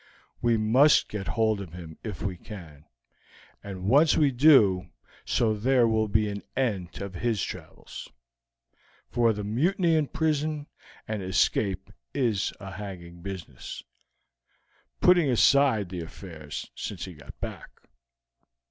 We 0.41 0.57
must 0.57 1.09
get 1.09 1.27
hold 1.37 1.61
of 1.61 1.73
him 1.73 1.95
if 2.03 2.23
we 2.23 2.35
can, 2.35 2.85
and 3.63 3.83
once 3.87 4.17
we 4.17 4.31
do 4.31 4.89
so 5.25 5.53
there 5.53 5.87
will 5.87 6.07
be 6.07 6.27
an 6.27 6.41
end 6.57 6.99
of 7.03 7.13
his 7.13 7.43
travels, 7.43 8.09
for 9.11 9.31
the 9.31 9.43
mutiny 9.43 9.95
in 9.95 10.07
prison 10.07 10.65
and 11.07 11.21
escape 11.21 11.91
is 12.15 12.51
a 12.59 12.71
hanging 12.71 13.21
business, 13.21 13.83
putting 15.01 15.29
aside 15.29 15.89
the 15.89 16.01
affairs 16.01 16.71
since 16.73 17.05
he 17.05 17.13
got 17.13 17.39
back. 17.39 17.69